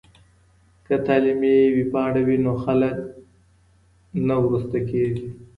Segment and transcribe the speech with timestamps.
[0.85, 2.95] که تعلیمي ویبپاڼه وي نو خلګ
[4.27, 5.27] نه وروسته کیږي.